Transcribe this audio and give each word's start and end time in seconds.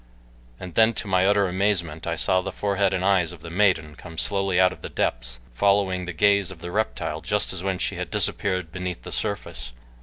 And 0.59 0.73
then 0.73 0.95
to 0.95 1.07
my 1.07 1.27
utter 1.27 1.47
amazement 1.47 2.07
I 2.07 2.15
saw 2.15 2.41
the 2.41 2.51
forehead 2.51 2.91
and 2.91 3.05
eyes 3.05 3.31
of 3.31 3.41
the 3.43 3.51
maiden 3.51 3.93
come 3.95 4.17
slowly 4.17 4.59
out 4.59 4.73
of 4.73 4.81
the 4.81 4.89
depths, 4.89 5.39
following 5.53 6.05
the 6.05 6.11
gaze 6.11 6.49
of 6.49 6.57
the 6.57 6.71
reptile 6.71 7.21
just 7.21 7.53
as 7.53 7.61
when 7.61 7.77
she 7.77 7.97
had 7.97 8.09
disappeared 8.09 8.71
beneath 8.71 9.03
the 9.03 9.11
surface. 9.11 9.73